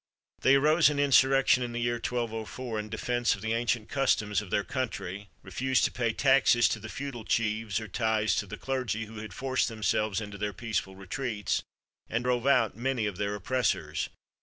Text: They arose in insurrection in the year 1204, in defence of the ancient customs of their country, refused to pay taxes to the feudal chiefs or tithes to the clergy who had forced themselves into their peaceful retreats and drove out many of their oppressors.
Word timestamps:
They 0.41 0.55
arose 0.55 0.89
in 0.89 0.97
insurrection 0.97 1.61
in 1.61 1.73
the 1.73 1.79
year 1.79 1.97
1204, 2.01 2.79
in 2.79 2.89
defence 2.89 3.35
of 3.35 3.41
the 3.41 3.53
ancient 3.53 3.87
customs 3.87 4.41
of 4.41 4.49
their 4.49 4.63
country, 4.63 5.29
refused 5.43 5.85
to 5.85 5.91
pay 5.91 6.11
taxes 6.11 6.67
to 6.69 6.79
the 6.79 6.89
feudal 6.89 7.23
chiefs 7.23 7.79
or 7.79 7.87
tithes 7.87 8.35
to 8.37 8.47
the 8.47 8.57
clergy 8.57 9.05
who 9.05 9.17
had 9.17 9.31
forced 9.31 9.67
themselves 9.67 10.19
into 10.19 10.39
their 10.39 10.53
peaceful 10.53 10.95
retreats 10.95 11.61
and 12.09 12.23
drove 12.23 12.47
out 12.47 12.75
many 12.75 13.05
of 13.05 13.17
their 13.17 13.35
oppressors. 13.35 14.09